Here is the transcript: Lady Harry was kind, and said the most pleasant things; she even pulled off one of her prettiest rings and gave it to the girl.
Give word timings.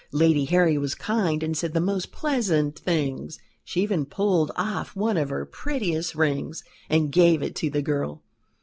Lady 0.13 0.45
Harry 0.45 0.79
was 0.79 0.95
kind, 0.95 1.43
and 1.43 1.55
said 1.55 1.75
the 1.75 1.79
most 1.79 2.11
pleasant 2.11 2.79
things; 2.79 3.37
she 3.63 3.81
even 3.83 4.03
pulled 4.03 4.51
off 4.55 4.95
one 4.95 5.15
of 5.15 5.29
her 5.29 5.45
prettiest 5.45 6.15
rings 6.15 6.63
and 6.89 7.11
gave 7.11 7.43
it 7.43 7.53
to 7.53 7.69
the 7.69 7.83
girl. 7.83 8.23